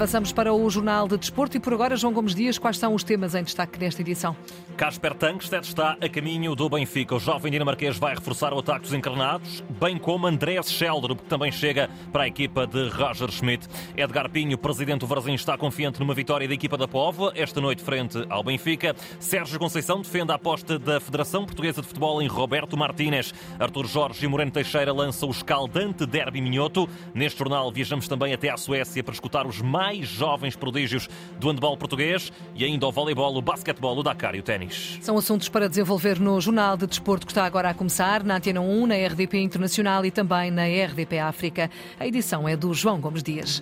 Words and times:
Avançamos 0.00 0.32
para 0.32 0.50
o 0.50 0.70
Jornal 0.70 1.06
de 1.06 1.18
Desporto 1.18 1.58
e 1.58 1.60
por 1.60 1.74
agora, 1.74 1.94
João 1.94 2.14
Gomes 2.14 2.34
Dias, 2.34 2.56
quais 2.56 2.78
são 2.78 2.94
os 2.94 3.04
temas 3.04 3.34
em 3.34 3.42
destaque 3.42 3.78
nesta 3.78 4.00
edição? 4.00 4.34
Casper 4.74 5.12
Tankstedt 5.12 5.68
está 5.68 5.94
a 6.00 6.08
caminho 6.08 6.54
do 6.54 6.70
Benfica. 6.70 7.14
O 7.14 7.20
jovem 7.20 7.52
dinamarquês 7.52 7.98
vai 7.98 8.14
reforçar 8.14 8.54
o 8.54 8.60
ataque 8.60 8.80
dos 8.80 8.94
encarnados, 8.94 9.62
bem 9.78 9.98
como 9.98 10.26
Andreas 10.26 10.70
Scheldrup, 10.70 11.20
que 11.20 11.28
também 11.28 11.52
chega 11.52 11.90
para 12.10 12.22
a 12.22 12.26
equipa 12.26 12.66
de 12.66 12.88
Roger 12.88 13.30
Schmidt. 13.30 13.68
Edgar 13.94 14.30
Pinho, 14.30 14.56
presidente 14.56 15.00
do 15.00 15.06
Varzim, 15.06 15.34
está 15.34 15.58
confiante 15.58 16.00
numa 16.00 16.14
vitória 16.14 16.48
da 16.48 16.54
equipa 16.54 16.78
da 16.78 16.88
Póvoa, 16.88 17.34
esta 17.36 17.60
noite 17.60 17.82
frente 17.82 18.24
ao 18.30 18.42
Benfica. 18.42 18.96
Sérgio 19.18 19.58
Conceição 19.58 20.00
defende 20.00 20.32
a 20.32 20.36
aposta 20.36 20.78
da 20.78 20.98
Federação 20.98 21.44
Portuguesa 21.44 21.82
de 21.82 21.88
Futebol 21.88 22.22
em 22.22 22.26
Roberto 22.26 22.74
Martínez. 22.74 23.34
Artur 23.58 23.86
Jorge 23.86 24.24
e 24.24 24.28
Moreno 24.28 24.50
Teixeira 24.50 24.94
lançam 24.94 25.28
o 25.28 25.32
escaldante 25.32 26.06
derby 26.06 26.40
minhoto. 26.40 26.88
Neste 27.12 27.38
jornal 27.38 27.70
viajamos 27.70 28.08
também 28.08 28.32
até 28.32 28.48
à 28.48 28.56
Suécia 28.56 29.04
para 29.04 29.12
escutar 29.12 29.46
os 29.46 29.60
mais 29.60 29.89
jovens 30.02 30.56
prodígios 30.56 31.08
do 31.38 31.48
handball 31.48 31.76
português 31.76 32.32
e 32.54 32.64
ainda 32.64 32.86
o 32.86 32.92
voleibol, 32.92 33.36
o 33.36 33.42
basquetebol, 33.42 33.98
o 33.98 34.02
Dakar 34.02 34.34
e 34.34 34.40
o 34.40 34.42
ténis. 34.42 34.98
São 35.00 35.16
assuntos 35.16 35.48
para 35.48 35.68
desenvolver 35.68 36.20
no 36.20 36.40
Jornal 36.40 36.76
de 36.76 36.86
Desporto 36.86 37.26
que 37.26 37.32
está 37.32 37.44
agora 37.44 37.70
a 37.70 37.74
começar, 37.74 38.22
na 38.22 38.36
Antena 38.36 38.60
1, 38.60 38.86
na 38.86 38.94
RDP 38.94 39.38
Internacional 39.38 40.04
e 40.04 40.10
também 40.10 40.50
na 40.50 40.64
RDP 40.64 41.18
África. 41.18 41.70
A 41.98 42.06
edição 42.06 42.48
é 42.48 42.56
do 42.56 42.72
João 42.72 43.00
Gomes 43.00 43.22
Dias. 43.22 43.60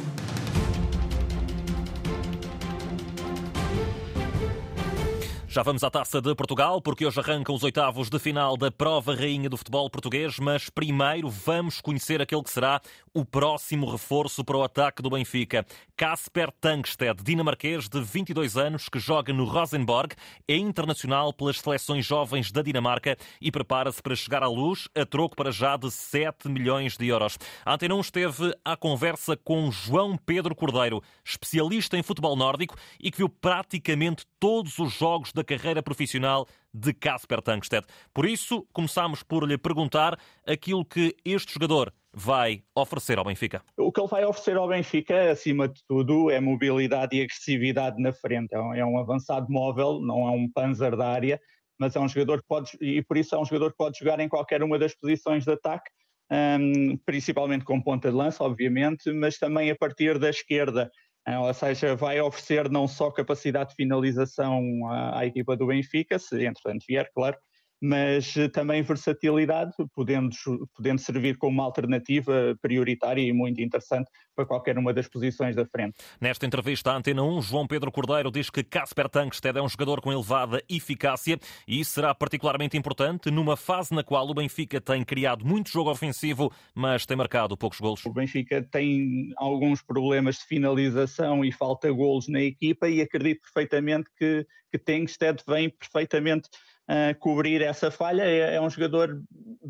Já 5.51 5.63
vamos 5.63 5.83
à 5.83 5.91
Taça 5.91 6.21
de 6.21 6.35
Portugal, 6.35 6.79
porque 6.83 7.07
hoje 7.07 7.19
arrancam 7.19 7.55
os 7.55 7.63
oitavos 7.63 8.11
de 8.11 8.19
final 8.19 8.55
da 8.55 8.71
prova 8.71 9.15
rainha 9.15 9.49
do 9.49 9.57
futebol 9.57 9.89
português, 9.89 10.39
mas 10.39 10.69
primeiro 10.69 11.31
vamos 11.31 11.81
conhecer 11.81 12.21
aquele 12.21 12.43
que 12.43 12.51
será 12.51 12.83
o 13.15 13.25
próximo 13.25 13.91
reforço 13.91 14.45
para 14.45 14.59
o 14.59 14.63
ataque 14.63 15.01
do 15.01 15.09
Benfica. 15.09 15.65
Casper 15.97 16.53
Tankstedt, 16.61 17.25
dinamarquês 17.25 17.89
de 17.89 17.99
22 17.99 18.59
anos, 18.59 18.91
que 18.91 18.99
joga 18.99 19.33
no 19.33 19.47
Rosenborg, 19.47 20.15
é 20.47 20.55
internacional 20.55 21.33
pelas 21.33 21.59
seleções 21.59 22.05
jovens 22.05 22.53
da 22.53 22.61
Dinamarca 22.61 23.17
e 23.41 23.51
prepara-se 23.51 24.03
para 24.03 24.15
chegar 24.15 24.43
à 24.43 24.49
luz 24.49 24.87
a 24.95 25.07
troco 25.07 25.35
para 25.35 25.51
já 25.51 25.79
de 25.79 25.91
7 25.91 26.47
milhões 26.51 26.99
de 26.99 27.09
euros. 27.09 27.39
A 27.65 27.73
Antena 27.73 27.95
1 27.95 28.01
esteve 28.01 28.55
à 28.63 28.77
conversa 28.77 29.35
com 29.35 29.71
João 29.73 30.15
Pedro 30.15 30.55
Cordeiro, 30.55 31.03
especialista 31.25 31.97
em 31.97 32.03
futebol 32.03 32.37
nórdico 32.37 32.77
e 33.01 33.11
que 33.11 33.17
viu 33.17 33.31
praticamente 33.31 34.27
todos 34.39 34.79
os 34.79 34.93
jogos 34.93 35.33
da 35.39 35.45
carreira 35.45 35.83
profissional 35.83 36.47
de 36.75 36.93
Casper 36.93 37.41
Tankstedt. 37.41 37.87
Por 38.13 38.27
isso, 38.27 38.67
começamos 38.73 39.23
por 39.23 39.47
lhe 39.47 39.57
perguntar 39.57 40.19
aquilo 40.45 40.85
que 40.85 41.15
este 41.25 41.55
jogador 41.55 41.93
vai 42.13 42.63
oferecer 42.75 43.19
ao 43.19 43.25
Benfica. 43.25 43.63
O 43.77 43.93
que 43.93 44.01
ele 44.01 44.09
vai 44.09 44.25
oferecer 44.25 44.57
ao 44.57 44.67
Benfica, 44.67 45.31
acima 45.31 45.69
de 45.69 45.81
tudo, 45.87 46.31
é 46.31 46.41
mobilidade 46.41 47.17
e 47.17 47.23
agressividade 47.23 48.03
na 48.03 48.13
frente. 48.13 48.53
É 48.53 48.61
um, 48.61 48.75
é 48.75 48.85
um 48.85 48.99
avançado 48.99 49.47
móvel, 49.49 50.01
não 50.01 50.27
é 50.27 50.31
um 50.33 50.51
panzer 50.51 50.97
da 50.97 51.09
área, 51.09 51.41
mas 51.79 51.95
é 51.95 52.01
um 52.01 52.09
jogador 52.09 52.41
que 52.41 52.49
pode, 52.49 52.73
e 52.81 53.03
por 53.05 53.17
isso 53.17 53.35
é 53.37 53.39
um 53.39 53.45
jogador 53.45 53.71
que 53.71 53.77
pode 53.77 53.99
jogar 53.99 54.19
em 54.19 54.29
qualquer 54.29 54.63
uma 54.63 54.79
das 54.79 54.95
posições 54.97 55.45
de 55.45 55.53
ataque, 55.53 55.89
um, 56.31 56.97
principalmente 57.07 57.65
com 57.65 57.81
ponta 57.81 58.11
de 58.11 58.17
lança, 58.17 58.43
obviamente, 58.43 59.13
mas 59.13 59.39
também 59.39 59.71
a 59.71 59.77
partir 59.77 60.19
da 60.19 60.31
esquerda. 60.31 60.91
É, 61.29 61.39
ou 61.39 61.53
seja, 61.53 61.95
vai 61.95 62.19
oferecer 62.23 62.71
não 62.71 62.89
só 62.89 63.11
capacidade 63.11 63.71
de 63.71 63.77
finalização 63.77 64.63
à, 64.87 65.19
à 65.19 65.27
equipa 65.27 65.55
do 65.55 65.67
Benfica, 65.67 66.19
se 66.19 66.43
entretanto 66.43 66.87
vier, 66.89 67.11
claro, 67.15 67.37
mas 67.81 68.37
eh, 68.37 68.49
também 68.49 68.83
versatilidade, 68.83 69.73
podendo, 69.95 70.31
podendo 70.75 71.01
servir 71.01 71.37
como 71.37 71.53
uma 71.53 71.65
alternativa 71.65 72.57
prioritária 72.61 73.23
e 73.23 73.33
muito 73.33 73.61
interessante 73.61 74.11
para 74.35 74.47
qualquer 74.47 74.79
uma 74.79 74.93
das 74.93 75.09
posições 75.09 75.57
da 75.57 75.67
frente. 75.67 75.97
Nesta 76.21 76.47
entrevista 76.47 76.93
à 76.93 76.97
Antena 76.97 77.23
1, 77.23 77.43
João 77.43 77.67
Pedro 77.67 77.91
Cordeiro 77.91 78.31
diz 78.31 78.51
que 78.51 78.63
Casper 78.63 79.09
Tankstedt 79.09 79.59
é 79.59 79.63
um 79.63 79.69
jogador 79.69 80.01
com 80.01 80.13
elevada 80.13 80.63
eficácia 80.69 81.39
e 81.67 81.81
isso 81.81 81.93
será 81.93 82.15
particularmente 82.15 82.77
importante 82.77 83.31
numa 83.31 83.57
fase 83.57 83.95
na 83.95 84.05
qual 84.05 84.29
o 84.29 84.35
Benfica 84.35 84.81
tem 84.81 85.05
criado 85.05 85.45
muito 85.45 85.71
jogo 85.71 85.91
ofensivo, 85.91 86.53
mas 86.75 87.05
tem 87.05 87.17
marcado 87.17 87.57
poucos 87.57 87.81
golos. 87.81 88.05
O 88.05 88.13
Benfica 88.13 88.63
tem 88.63 89.33
alguns 89.37 89.83
problemas 89.83 90.37
de 90.37 90.45
finalização 90.45 91.45
e 91.45 91.53
falta 91.53 91.91
golos 91.91 92.29
na 92.29 92.41
equipa 92.41 92.89
e 92.89 93.01
acredito 93.01 93.41
perfeitamente 93.43 94.09
que, 94.17 94.47
que 94.71 94.79
Tankstedt 94.79 95.43
vem 95.47 95.71
perfeitamente 95.71 96.49
uh, 96.89 97.19
cobrir 97.19 97.63
essa 97.63 97.91
falha. 97.91 98.23
É, 98.23 98.55
é, 98.57 98.61
um 98.61 98.71
jogador 98.71 99.21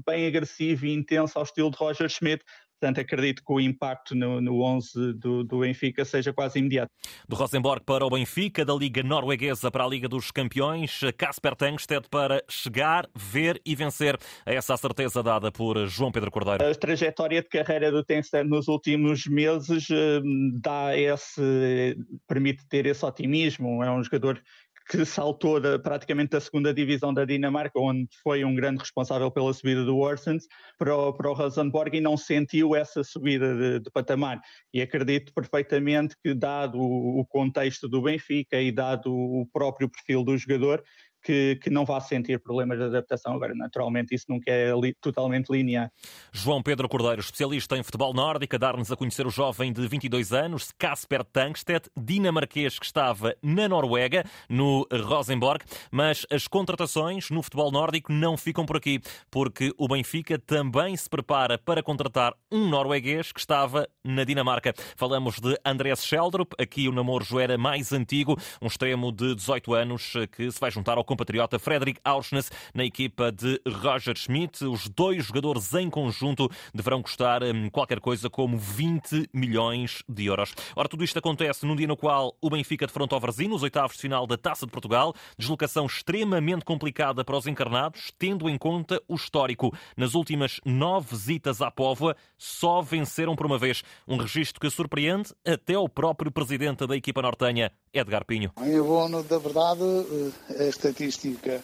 bem 0.06 0.26
agressivo 0.26 0.86
e 0.86 0.94
intenso 0.94 1.38
ao 1.38 1.44
estilo 1.44 1.70
de 1.70 1.76
Roger 1.76 2.08
Schmidt. 2.08 2.44
Portanto, 2.80 3.00
acredito 3.00 3.42
que 3.44 3.52
o 3.52 3.58
impacto 3.58 4.14
no, 4.14 4.40
no 4.40 4.62
11 4.62 5.14
do, 5.14 5.42
do, 5.42 5.58
Benfica 5.58 6.04
seja 6.04 6.32
quase 6.32 6.60
imediato. 6.60 6.92
Do 7.28 7.34
Rosenborg 7.34 7.82
para 7.84 8.06
o 8.06 8.10
Benfica, 8.10 8.64
da 8.64 8.72
Liga 8.72 9.02
Norueguesa 9.02 9.68
para 9.68 9.82
a 9.82 9.88
Liga 9.88 10.08
dos 10.08 10.30
Campeões, 10.30 11.00
Casper 11.16 11.56
Tankstedt 11.56 12.08
para 12.08 12.40
chegar, 12.48 13.08
ver 13.16 13.60
e 13.66 13.74
vencer. 13.74 14.16
É 14.46 14.54
essa 14.54 14.74
a 14.74 14.76
certeza 14.76 15.24
dada 15.24 15.50
por 15.50 15.88
João 15.88 16.12
Pedro 16.12 16.30
Cordeiro. 16.30 16.64
A 16.64 16.72
trajetória 16.72 17.42
de 17.42 17.48
carreira 17.48 17.90
do 17.90 18.04
Tankstedt 18.04 18.48
nos 18.48 18.68
últimos 18.68 19.26
meses 19.26 19.88
eh, 19.90 20.20
dá 20.60 20.96
esse, 20.96 21.96
permite 22.28 22.64
ter 22.68 22.86
esse 22.86 23.04
otimismo. 23.04 23.82
É 23.82 23.90
um 23.90 24.04
jogador 24.04 24.40
que 24.88 25.04
saltou 25.04 25.60
da, 25.60 25.78
praticamente 25.78 26.30
da 26.30 26.40
segunda 26.40 26.72
divisão 26.72 27.12
da 27.12 27.24
Dinamarca, 27.24 27.78
onde 27.78 28.08
foi 28.22 28.44
um 28.44 28.54
grande 28.54 28.80
responsável 28.80 29.30
pela 29.30 29.52
subida 29.52 29.84
do 29.84 29.98
Orsens, 29.98 30.46
para 30.78 30.96
o, 30.96 31.12
para 31.12 31.30
o 31.30 31.34
Rosenborg 31.34 31.96
e 31.96 32.00
não 32.00 32.16
sentiu 32.16 32.74
essa 32.74 33.04
subida 33.04 33.54
de, 33.54 33.80
de, 33.80 33.90
patamar. 33.90 34.40
E 34.72 34.80
acredito 34.80 35.32
perfeitamente 35.34 36.16
que, 36.22 36.32
dado 36.32 36.78
o, 36.78 37.20
o 37.20 37.26
contexto 37.26 37.88
do 37.88 38.00
Benfica 38.00 38.60
e 38.60 38.72
dado 38.72 39.12
o 39.12 39.46
próprio 39.52 39.90
perfil 39.90 40.24
do 40.24 40.36
jogador, 40.38 40.82
que, 41.22 41.58
que, 41.62 41.70
não 41.70 41.84
vá 41.84 42.00
sentir 42.00 42.40
problemas 42.40 42.78
de 42.78 42.84
adaptação. 42.84 43.34
Agora, 43.34 43.54
naturalmente, 43.54 44.14
isso 44.14 44.26
nunca 44.28 44.50
é 44.50 44.72
li, 44.72 44.94
totalmente 45.00 45.50
linear. 45.50 45.90
João 46.32 46.62
Pedro 46.62 46.88
Cordeiro, 46.88 47.20
especialista 47.20 47.76
em 47.76 47.82
futebol 47.82 48.12
nórdico, 48.14 48.56
a 48.56 48.58
dar-nos 48.58 48.90
a 48.90 48.96
conhecer 48.96 49.26
o 49.26 49.30
jovem 49.30 49.72
de 49.72 49.86
22 49.86 50.32
anos, 50.32 50.72
Casper 50.78 51.24
Tankstedt, 51.24 51.90
dinamarquês 51.96 52.78
que 52.78 52.86
estava 52.86 53.34
na 53.42 53.68
Noruega, 53.68 54.24
no 54.48 54.86
Rosenborg, 54.92 55.64
mas 55.90 56.26
as 56.30 56.48
contratações 56.48 57.30
no 57.30 57.42
futebol 57.42 57.70
nórdico 57.70 58.12
não 58.12 58.36
ficam 58.36 58.64
por 58.64 58.76
aqui, 58.76 59.00
porque 59.30 59.72
o 59.76 59.88
Benfica 59.88 60.38
também 60.38 60.96
se 60.96 61.08
prepara 61.08 61.58
para 61.58 61.82
contratar 61.82 62.34
um 62.50 62.68
norueguês 62.68 63.32
que 63.32 63.40
estava 63.40 63.88
na 64.04 64.24
Dinamarca. 64.24 64.72
Falamos 64.96 65.38
de 65.38 65.58
Andrés 65.64 66.04
Scheldrup, 66.04 66.52
aqui 66.58 66.88
o 66.88 66.92
namoro 66.92 67.18
era 67.38 67.58
mais 67.58 67.92
antigo, 67.92 68.36
um 68.62 68.66
extremo 68.66 69.12
de 69.12 69.34
18 69.34 69.74
anos 69.74 70.12
que 70.32 70.50
se 70.50 70.60
vai 70.60 70.70
juntar 70.70 70.96
ao 70.96 71.04
compatriota 71.08 71.58
Frederick 71.58 72.00
Auschnitz 72.04 72.52
na 72.74 72.84
equipa 72.84 73.32
de 73.32 73.60
Roger 73.66 74.16
Schmidt. 74.16 74.64
Os 74.64 74.88
dois 74.88 75.24
jogadores 75.24 75.72
em 75.74 75.88
conjunto 75.88 76.50
deverão 76.74 77.02
custar 77.02 77.42
hum, 77.42 77.70
qualquer 77.70 77.98
coisa 77.98 78.28
como 78.28 78.58
20 78.58 79.30
milhões 79.32 80.02
de 80.06 80.26
euros. 80.26 80.54
Ora, 80.76 80.88
tudo 80.88 81.02
isto 81.02 81.18
acontece 81.18 81.64
num 81.64 81.74
dia 81.74 81.86
no 81.86 81.96
qual 81.96 82.36
o 82.40 82.50
Benfica 82.50 82.86
defronta 82.86 83.16
o 83.16 83.20
Varzim, 83.20 83.48
nos 83.48 83.62
oitavos 83.62 83.96
de 83.96 84.02
final 84.02 84.26
da 84.26 84.36
Taça 84.36 84.66
de 84.66 84.72
Portugal. 84.72 85.14
Deslocação 85.38 85.86
extremamente 85.86 86.64
complicada 86.64 87.24
para 87.24 87.36
os 87.36 87.46
encarnados, 87.46 88.12
tendo 88.18 88.48
em 88.48 88.58
conta 88.58 89.02
o 89.08 89.14
histórico. 89.14 89.74
Nas 89.96 90.14
últimas 90.14 90.60
nove 90.64 91.08
visitas 91.10 91.62
à 91.62 91.70
Póvoa, 91.70 92.14
só 92.36 92.82
venceram 92.82 93.34
por 93.34 93.46
uma 93.46 93.58
vez. 93.58 93.82
Um 94.06 94.18
registro 94.18 94.60
que 94.60 94.68
surpreende 94.68 95.32
até 95.46 95.78
o 95.78 95.88
próprio 95.88 96.30
presidente 96.30 96.86
da 96.86 96.96
equipa 96.96 97.22
nortenha, 97.22 97.72
Edgar 97.92 98.24
Pinho. 98.26 98.52
Em 98.60 98.78
abono 98.78 99.22
da 99.22 99.38
verdade, 99.38 99.82
eh, 99.82 100.68
esta 100.68 100.92
estatística 100.98 101.62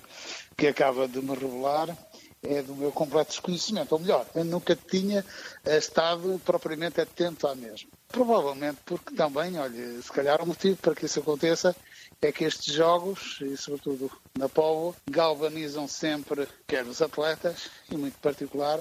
que 0.56 0.68
acaba 0.68 1.08
de 1.08 1.20
me 1.20 1.34
revelar 1.34 1.96
é 2.42 2.62
do 2.62 2.74
meu 2.74 2.92
completo 2.92 3.30
desconhecimento, 3.30 3.92
ou 3.92 3.98
melhor, 3.98 4.26
eu 4.34 4.44
nunca 4.44 4.76
tinha 4.76 5.24
estado 5.64 6.38
propriamente 6.44 7.00
atento 7.00 7.48
à 7.48 7.54
mesma. 7.54 7.88
Provavelmente 8.08 8.78
porque 8.84 9.14
também, 9.14 9.58
olha, 9.58 10.02
se 10.02 10.12
calhar 10.12 10.42
o 10.42 10.46
motivo 10.46 10.76
para 10.76 10.94
que 10.94 11.06
isso 11.06 11.20
aconteça 11.20 11.74
é 12.20 12.30
que 12.30 12.44
estes 12.44 12.72
jogos, 12.74 13.38
e 13.40 13.56
sobretudo 13.56 14.10
na 14.38 14.48
Povo, 14.48 14.94
galvanizam 15.10 15.88
sempre, 15.88 16.46
quer 16.66 16.84
os 16.84 17.02
atletas, 17.02 17.70
e 17.90 17.96
muito 17.96 18.18
particular, 18.18 18.78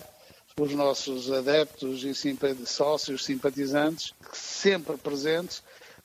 os 0.60 0.74
nossos 0.74 1.32
adeptos 1.32 2.04
e 2.04 2.14
sócios, 2.66 3.26
simpatizantes, 3.26 4.14
sempre 4.32 4.98
presentes, 4.98 5.64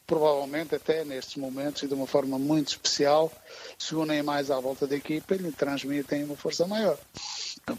provavelmente 0.09 0.75
até 0.75 1.05
nestes 1.05 1.37
momentos 1.37 1.83
e 1.83 1.87
de 1.87 1.93
uma 1.93 2.07
forma 2.07 2.39
muito 2.39 2.69
especial, 2.69 3.31
se 3.79 3.95
unem 3.95 4.23
mais 4.23 4.51
à 4.51 4.59
volta 4.59 4.87
da 4.87 4.97
equipa 4.97 5.35
e 5.35 5.39
lhe 5.39 5.53
transmitem 5.53 6.25
uma 6.25 6.35
força 6.35 6.67
maior. 6.67 6.99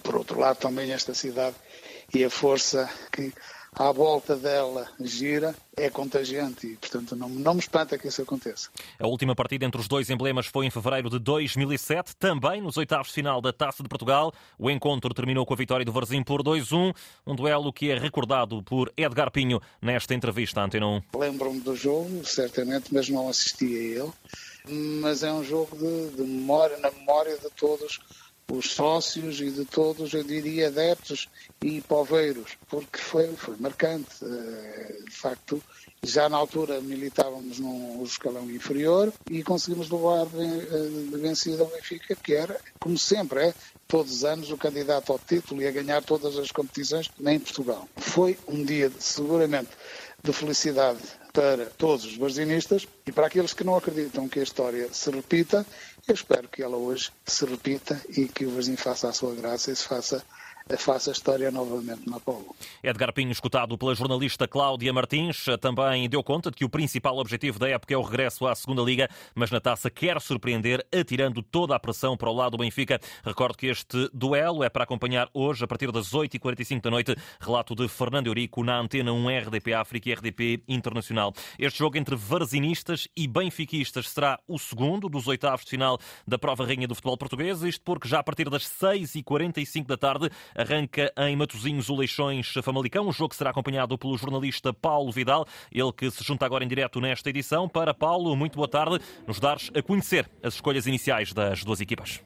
Por 0.03 0.15
outro 0.15 0.39
lado, 0.39 0.57
também 0.57 0.91
esta 0.91 1.15
cidade 1.15 1.55
e 2.13 2.23
a 2.23 2.29
força 2.29 2.87
que 3.11 3.33
à 3.73 3.91
volta 3.91 4.35
dela 4.35 4.87
gira, 4.99 5.55
é 5.75 5.89
contagiante 5.89 6.67
e, 6.67 6.75
portanto, 6.75 7.15
não, 7.15 7.29
não 7.29 7.53
me 7.53 7.59
espanta 7.59 7.97
que 7.97 8.07
isso 8.07 8.21
aconteça. 8.21 8.69
A 8.99 9.07
última 9.07 9.35
partida 9.35 9.65
entre 9.65 9.79
os 9.79 9.87
dois 9.87 10.09
emblemas 10.09 10.47
foi 10.47 10.65
em 10.65 10.69
fevereiro 10.69 11.09
de 11.09 11.19
2007, 11.19 12.15
também 12.15 12.61
nos 12.61 12.77
oitavos 12.77 13.07
de 13.07 13.13
final 13.13 13.41
da 13.41 13.53
Taça 13.53 13.83
de 13.83 13.89
Portugal. 13.89 14.33
O 14.57 14.69
encontro 14.69 15.13
terminou 15.13 15.45
com 15.45 15.53
a 15.53 15.57
vitória 15.57 15.85
do 15.85 15.91
Varzim 15.91 16.23
por 16.23 16.43
2-1, 16.43 16.95
um 17.25 17.35
duelo 17.35 17.71
que 17.71 17.91
é 17.91 17.97
recordado 17.97 18.61
por 18.63 18.91
Edgar 18.97 19.31
Pinho 19.31 19.61
nesta 19.81 20.13
entrevista 20.13 20.61
à 20.61 20.65
Antena 20.65 20.87
1. 20.87 21.01
Lembro-me 21.15 21.59
do 21.59 21.75
jogo, 21.75 22.25
certamente, 22.25 22.93
mas 22.93 23.09
não 23.09 23.29
assisti 23.29 23.65
a 23.65 24.01
ele. 24.01 24.11
Mas 25.01 25.23
é 25.23 25.31
um 25.31 25.43
jogo 25.43 25.75
de, 25.77 26.17
de 26.17 26.23
memória, 26.23 26.77
na 26.77 26.91
memória 26.91 27.37
de 27.37 27.49
todos 27.51 27.99
os 28.51 28.71
sócios 28.71 29.39
e 29.41 29.51
de 29.51 29.65
todos, 29.65 30.13
eu 30.13 30.23
diria, 30.23 30.67
adeptos 30.67 31.29
e 31.61 31.81
poveiros, 31.81 32.57
porque 32.67 32.97
foi, 32.97 33.27
foi 33.35 33.55
marcante. 33.57 34.09
Eh, 34.23 35.03
de 35.05 35.15
facto, 35.15 35.61
já 36.01 36.29
na 36.29 36.37
altura 36.37 36.81
militávamos 36.81 37.59
num 37.59 38.03
escalão 38.03 38.49
inferior 38.49 39.13
e 39.29 39.43
conseguimos 39.43 39.89
levar 39.89 40.25
eh, 40.25 41.17
vencida 41.17 41.63
ao 41.63 41.69
Benfica, 41.69 42.15
que 42.15 42.33
era, 42.33 42.59
como 42.79 42.97
sempre, 42.97 43.47
é 43.47 43.53
todos 43.87 44.11
os 44.11 44.23
anos 44.23 44.51
o 44.51 44.57
candidato 44.57 45.11
ao 45.11 45.19
título 45.19 45.61
e 45.61 45.67
a 45.67 45.71
ganhar 45.71 46.03
todas 46.03 46.37
as 46.37 46.51
competições 46.51 47.09
em 47.25 47.39
Portugal. 47.39 47.87
Foi 47.97 48.37
um 48.47 48.63
dia, 48.63 48.91
seguramente, 48.99 49.69
de 50.23 50.33
felicidade 50.33 50.99
para 51.31 51.65
todos 51.65 52.05
os 52.05 52.17
barzinistas 52.17 52.87
e 53.05 53.11
para 53.11 53.27
aqueles 53.27 53.53
que 53.53 53.63
não 53.63 53.75
acreditam 53.75 54.27
que 54.27 54.39
a 54.39 54.43
história 54.43 54.89
se 54.91 55.09
repita, 55.11 55.65
eu 56.07 56.13
espero 56.13 56.47
que 56.47 56.63
ela 56.63 56.77
hoje 56.77 57.11
se 57.25 57.45
repita 57.45 57.99
e 58.09 58.27
que 58.27 58.45
o 58.45 58.51
Varzim 58.51 58.75
faça 58.75 59.07
a 59.09 59.13
sua 59.13 59.35
graça 59.35 59.71
e 59.71 59.75
se 59.75 59.83
faça 59.83 60.23
faça 60.77 61.09
a 61.09 61.13
história 61.13 61.49
novamente 61.51 62.09
na. 62.09 62.19
Edgar 62.83 63.13
Pinho, 63.13 63.31
escutado 63.31 63.77
pela 63.77 63.95
jornalista 63.95 64.47
Cláudia 64.47 64.93
Martins, 64.93 65.45
também 65.59 66.07
deu 66.07 66.23
conta 66.23 66.51
de 66.51 66.57
que 66.57 66.65
o 66.65 66.69
principal 66.69 67.17
objetivo 67.17 67.57
da 67.57 67.67
época 67.67 67.93
é 67.93 67.97
o 67.97 68.01
regresso 68.01 68.45
à 68.45 68.53
Segunda 68.53 68.81
Liga, 68.81 69.09
mas 69.33 69.49
na 69.49 69.59
taça 69.59 69.89
quer 69.89 70.19
surpreender, 70.21 70.85
atirando 70.93 71.41
toda 71.41 71.75
a 71.75 71.79
pressão 71.79 72.15
para 72.15 72.29
o 72.29 72.33
lado 72.33 72.51
do 72.51 72.57
Benfica. 72.57 72.99
Recordo 73.23 73.57
que 73.57 73.67
este 73.67 74.09
duelo 74.13 74.63
é 74.63 74.69
para 74.69 74.83
acompanhar 74.83 75.29
hoje, 75.33 75.63
a 75.63 75.67
partir 75.67 75.91
das 75.91 76.11
8h45 76.11 76.81
da 76.81 76.91
noite, 76.91 77.15
relato 77.39 77.75
de 77.75 77.87
Fernando 77.87 78.27
Eurico 78.27 78.63
na 78.63 78.79
Antena 78.79 79.11
1 79.11 79.27
RDP 79.39 79.73
África 79.73 80.09
e 80.09 80.13
RDP 80.13 80.63
Internacional. 80.67 81.33
Este 81.57 81.79
jogo 81.79 81.97
entre 81.97 82.15
varzinistas 82.15 83.07
e 83.15 83.27
benfiquistas 83.27 84.09
será 84.09 84.39
o 84.47 84.59
segundo 84.59 85.09
dos 85.09 85.27
oitavos 85.27 85.63
de 85.63 85.71
final 85.71 85.97
da 86.27 86.37
prova 86.37 86.65
rainha 86.65 86.87
do 86.87 86.95
futebol 86.95 87.17
português, 87.17 87.63
isto 87.63 87.81
porque 87.83 88.07
já 88.07 88.19
a 88.19 88.23
partir 88.23 88.49
das 88.49 88.63
6h45 88.63 89.85
da 89.85 89.97
tarde 89.97 90.29
Arranca 90.59 91.09
em 91.17 91.37
Matosinhos 91.37 91.87
o 91.87 91.95
Leixões 91.95 92.53
Famalicão. 92.61 93.07
O 93.07 93.13
jogo 93.13 93.33
será 93.33 93.51
acompanhado 93.51 93.97
pelo 93.97 94.17
jornalista 94.17 94.73
Paulo 94.73 95.09
Vidal, 95.09 95.47
ele 95.71 95.93
que 95.93 96.11
se 96.11 96.21
junta 96.21 96.45
agora 96.45 96.65
em 96.65 96.67
direto 96.67 96.99
nesta 96.99 97.29
edição. 97.29 97.69
Para 97.69 97.93
Paulo, 97.93 98.35
muito 98.35 98.57
boa 98.57 98.67
tarde. 98.67 98.99
Nos 99.25 99.39
dares 99.39 99.71
a 99.73 99.81
conhecer 99.81 100.29
as 100.43 100.55
escolhas 100.55 100.85
iniciais 100.85 101.31
das 101.31 101.63
duas 101.63 101.79
equipas. 101.79 102.21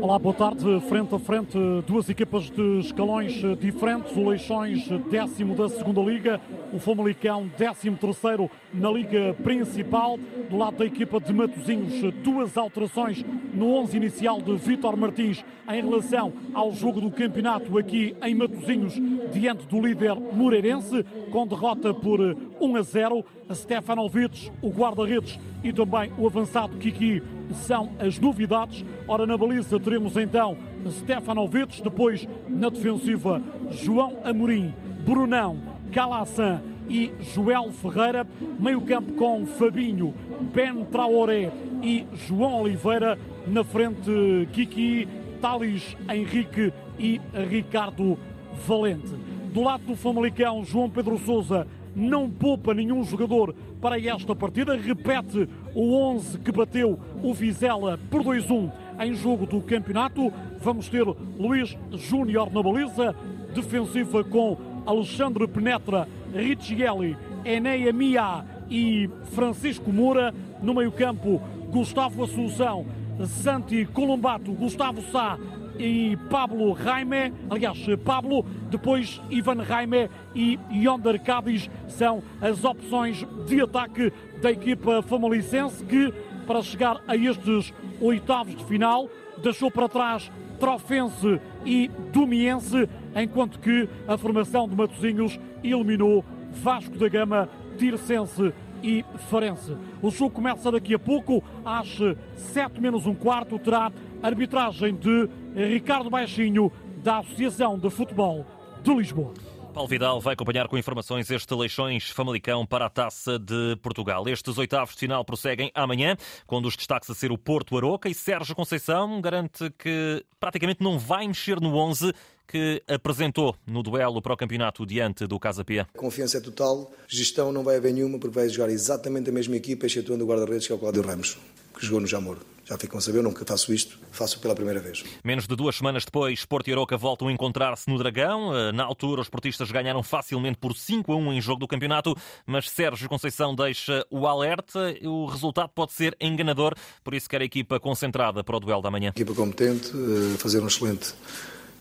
Olá, 0.00 0.18
boa 0.18 0.34
tarde. 0.34 0.80
Frente 0.88 1.14
a 1.14 1.18
frente, 1.18 1.58
duas 1.86 2.08
equipas 2.08 2.50
de 2.50 2.80
escalões 2.80 3.34
diferentes. 3.58 4.16
O 4.16 4.28
Leixões, 4.28 4.88
décimo 5.10 5.54
da 5.54 5.68
segunda 5.68 6.00
Liga. 6.00 6.40
O 6.72 6.78
Famalicão, 6.78 7.50
décimo 7.56 7.96
terceiro 7.96 8.50
na 8.72 8.90
Liga 8.90 9.34
Principal. 9.42 10.18
Do 10.50 10.56
lado 10.56 10.78
da 10.78 10.86
equipa 10.86 11.20
de 11.20 11.32
Matosinhos, 11.32 12.12
duas 12.22 12.56
alterações 12.56 13.24
no 13.52 13.74
11 13.74 13.96
inicial 13.96 14.40
de 14.40 14.54
Vítor 14.56 14.96
Martins 14.96 15.44
em 15.70 15.82
relação 15.82 16.32
ao 16.54 16.72
jogo 16.72 17.00
do 17.00 17.10
campeonato 17.10 17.78
aqui 17.78 18.16
em 18.22 18.34
Matosinhos, 18.34 18.98
diante 19.32 19.66
do 19.66 19.80
líder 19.80 20.14
Moreirense, 20.14 21.04
com 21.30 21.46
derrota 21.46 21.92
por 21.94 22.20
1 22.20 22.76
a 22.76 22.82
0. 22.82 23.24
Stefanovic, 23.52 24.50
o 24.62 24.70
guarda-redes 24.70 25.38
e 25.62 25.72
também 25.72 26.12
o 26.18 26.26
avançado 26.26 26.76
Kiki 26.78 27.22
são 27.66 27.90
as 27.98 28.18
novidades. 28.18 28.84
Ora, 29.06 29.26
na 29.26 29.36
baliza 29.36 29.78
teremos 29.78 30.16
então 30.16 30.56
Stefanovic, 30.88 31.82
depois 31.82 32.26
na 32.48 32.68
defensiva 32.68 33.42
João 33.70 34.18
Amorim, 34.24 34.72
Brunão, 35.04 35.58
Calassan 35.92 36.62
e 36.88 37.12
Joel 37.20 37.72
Ferreira, 37.72 38.26
meio 38.58 38.80
campo 38.82 39.12
com 39.14 39.46
Fabinho, 39.46 40.14
Ben 40.52 40.84
Traoré 40.86 41.50
e 41.82 42.06
João 42.26 42.62
Oliveira, 42.62 43.18
na 43.46 43.64
frente 43.64 44.48
Kiki, 44.52 45.08
Thales 45.40 45.96
Henrique 46.08 46.72
e 46.98 47.20
Ricardo 47.48 48.18
Valente. 48.66 49.14
Do 49.52 49.62
lado 49.62 49.84
do 49.84 49.96
Famalicão, 49.96 50.64
João 50.64 50.88
Pedro 50.88 51.18
Sousa 51.18 51.66
não 51.94 52.30
poupa 52.30 52.72
nenhum 52.72 53.04
jogador 53.04 53.54
para 53.80 54.00
esta 54.00 54.34
partida, 54.34 54.76
repete 54.76 55.48
o 55.74 55.94
11 55.94 56.38
que 56.38 56.52
bateu 56.52 56.98
o 57.22 57.34
Vizela 57.34 57.98
por 58.10 58.22
2-1 58.22 58.72
em 59.00 59.14
jogo 59.14 59.46
do 59.46 59.60
campeonato. 59.60 60.32
Vamos 60.60 60.88
ter 60.88 61.04
Luís 61.38 61.76
Júnior 61.92 62.52
na 62.52 62.62
baliza, 62.62 63.14
defensiva 63.54 64.24
com 64.24 64.56
Alexandre 64.86 65.46
Penetra, 65.46 66.08
Riccielli, 66.34 67.16
Enéa 67.44 67.92
Mia 67.92 68.44
e 68.70 69.10
Francisco 69.32 69.92
Moura. 69.92 70.32
No 70.62 70.74
meio-campo, 70.74 71.42
Gustavo 71.70 72.24
Assunção, 72.24 72.86
Santi 73.26 73.84
Colombato, 73.84 74.52
Gustavo 74.52 75.02
Sá 75.10 75.36
e 75.78 76.16
Pablo 76.30 76.76
Jaime, 76.76 77.32
aliás, 77.50 77.78
Pablo, 78.04 78.44
depois 78.70 79.20
Ivan 79.30 79.64
Jaime 79.64 80.08
e 80.34 80.58
Yonder 80.70 81.20
Cádiz 81.22 81.70
são 81.88 82.22
as 82.40 82.64
opções 82.64 83.26
de 83.46 83.60
ataque 83.60 84.12
da 84.40 84.50
equipa 84.50 85.02
famalicense 85.02 85.84
que, 85.84 86.12
para 86.46 86.62
chegar 86.62 87.00
a 87.06 87.16
estes 87.16 87.72
oitavos 88.00 88.56
de 88.56 88.64
final, 88.64 89.08
deixou 89.42 89.70
para 89.70 89.88
trás 89.88 90.30
Trofense 90.58 91.40
e 91.66 91.90
Domiense, 92.12 92.88
enquanto 93.16 93.58
que 93.58 93.88
a 94.06 94.16
formação 94.16 94.68
de 94.68 94.76
Matosinhos 94.76 95.38
eliminou 95.64 96.24
Vasco 96.52 96.96
da 96.96 97.08
Gama, 97.08 97.48
Tircense 97.78 98.52
e 98.82 99.04
Farense. 99.30 99.76
O 100.00 100.10
jogo 100.10 100.30
começa 100.30 100.70
daqui 100.70 100.94
a 100.94 100.98
pouco, 100.98 101.42
às 101.64 101.98
7 102.36 102.80
menos 102.80 103.06
um 103.06 103.14
quarto, 103.14 103.58
terá 103.58 103.90
arbitragem 104.22 104.94
de 104.94 105.28
Ricardo 105.54 106.08
Baixinho, 106.08 106.70
da 107.02 107.18
Associação 107.18 107.78
de 107.78 107.90
Futebol 107.90 108.46
de 108.82 108.94
Lisboa. 108.94 109.34
Paulo 109.72 109.88
Vidal 109.88 110.20
vai 110.20 110.34
acompanhar 110.34 110.68
com 110.68 110.76
informações 110.76 111.30
este 111.30 111.54
Leixões 111.54 112.10
Famalicão 112.10 112.66
para 112.66 112.84
a 112.84 112.90
Taça 112.90 113.38
de 113.38 113.74
Portugal. 113.82 114.28
Estes 114.28 114.58
oitavos 114.58 114.94
de 114.94 115.00
final 115.00 115.24
prosseguem 115.24 115.72
amanhã, 115.74 116.14
quando 116.46 116.66
os 116.66 116.76
destaques 116.76 117.08
a 117.08 117.14
ser 117.14 117.32
o 117.32 117.38
Porto 117.38 117.76
Aroca 117.76 118.08
e 118.08 118.14
Sérgio 118.14 118.54
Conceição 118.54 119.18
garante 119.20 119.70
que 119.78 120.22
praticamente 120.38 120.82
não 120.82 120.98
vai 120.98 121.26
mexer 121.26 121.58
no 121.58 121.74
11 121.74 122.12
que 122.52 122.82
apresentou 122.86 123.56
no 123.66 123.82
duelo 123.82 124.20
para 124.20 124.34
o 124.34 124.36
campeonato 124.36 124.84
diante 124.84 125.26
do 125.26 125.40
Casa 125.40 125.64
Pia. 125.64 125.88
A 125.94 125.98
confiança 125.98 126.36
é 126.36 126.40
total, 126.40 126.92
gestão 127.08 127.50
não 127.50 127.64
vai 127.64 127.76
haver 127.76 127.94
nenhuma 127.94 128.18
porque 128.18 128.34
vai 128.34 128.46
jogar 128.50 128.70
exatamente 128.70 129.30
a 129.30 129.32
mesma 129.32 129.56
equipa, 129.56 129.86
excetuando 129.86 130.22
o 130.22 130.28
guarda-redes 130.28 130.66
que 130.66 130.72
é 130.72 130.76
o 130.76 130.78
Cláudio 130.78 131.00
Ramos, 131.00 131.38
que 131.74 131.86
jogou 131.86 132.02
no 132.02 132.06
Jamor. 132.06 132.36
Já 132.66 132.76
ficam 132.76 132.98
a 132.98 133.00
saber, 133.00 133.22
nunca 133.22 133.44
faço 133.44 133.72
isto, 133.72 133.98
faço 134.12 134.38
pela 134.38 134.54
primeira 134.54 134.80
vez. 134.80 135.02
Menos 135.24 135.46
de 135.46 135.56
duas 135.56 135.76
semanas 135.76 136.04
depois, 136.04 136.44
Porto 136.44 136.68
e 136.68 136.72
Aroca 136.72 136.96
voltam 136.96 137.28
a 137.28 137.32
encontrar-se 137.32 137.88
no 137.90 137.98
Dragão. 137.98 138.54
Eh, 138.54 138.70
na 138.70 138.84
altura, 138.84 139.22
os 139.22 139.28
portistas 139.30 139.70
ganharam 139.70 140.02
facilmente 140.02 140.58
por 140.58 140.76
5 140.76 141.10
a 141.10 141.16
1 141.16 141.32
em 141.32 141.40
jogo 141.40 141.60
do 141.60 141.66
campeonato, 141.66 142.14
mas 142.46 142.70
Sérgio 142.70 143.08
Conceição 143.08 143.54
deixa 143.54 144.06
o 144.10 144.26
alerta. 144.26 144.94
O 145.02 145.26
resultado 145.26 145.70
pode 145.74 145.92
ser 145.92 146.16
enganador, 146.20 146.74
por 147.02 147.14
isso 147.14 147.28
quer 147.28 147.40
a 147.40 147.44
equipa 147.44 147.80
concentrada 147.80 148.44
para 148.44 148.56
o 148.56 148.60
duelo 148.60 148.82
da 148.82 148.90
manhã. 148.90 149.08
Equipa 149.08 149.34
competente, 149.34 149.90
eh, 149.90 150.36
fazer 150.38 150.62
um 150.62 150.66
excelente 150.66 151.14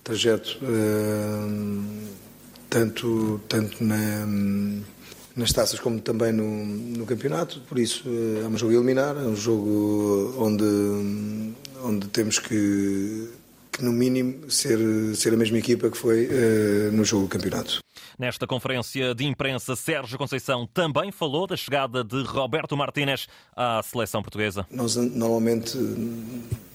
trajeto, 0.03 0.57
eh, 0.63 1.97
tanto, 2.69 3.41
tanto 3.47 3.83
na 3.83 4.25
nas 5.35 5.53
taças 5.53 5.79
como 5.79 5.99
também 5.99 6.31
no, 6.31 6.65
no 6.65 7.05
campeonato, 7.05 7.61
por 7.61 7.79
isso 7.79 8.03
é 8.43 8.47
um 8.47 8.57
jogo 8.57 8.73
a 8.73 8.75
eliminar, 8.75 9.15
é 9.15 9.21
um 9.21 9.35
jogo 9.35 10.35
onde, 10.37 11.55
onde 11.83 12.07
temos 12.07 12.37
que, 12.37 13.29
que 13.71 13.83
no 13.83 13.91
mínimo 13.91 14.49
ser, 14.51 14.77
ser 15.15 15.33
a 15.33 15.37
mesma 15.37 15.57
equipa 15.57 15.89
que 15.89 15.97
foi 15.97 16.27
uh, 16.27 16.91
no 16.91 17.05
jogo 17.05 17.23
do 17.23 17.29
campeonato. 17.29 17.79
Nesta 18.19 18.45
conferência 18.45 19.15
de 19.15 19.25
imprensa, 19.25 19.75
Sérgio 19.75 20.17
Conceição 20.17 20.67
também 20.67 21.11
falou 21.11 21.47
da 21.47 21.55
chegada 21.55 22.03
de 22.03 22.21
Roberto 22.23 22.75
Martínez 22.77 23.27
à 23.55 23.81
seleção 23.81 24.21
portuguesa. 24.21 24.67
Nós 24.69 24.95
normalmente 24.95 25.77